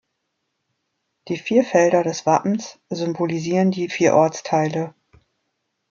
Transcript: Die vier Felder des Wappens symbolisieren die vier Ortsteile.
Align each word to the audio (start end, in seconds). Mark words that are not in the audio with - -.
Die 1.27 1.37
vier 1.37 1.63
Felder 1.63 2.01
des 2.01 2.25
Wappens 2.25 2.79
symbolisieren 2.89 3.69
die 3.69 3.87
vier 3.87 4.15
Ortsteile. 4.15 4.95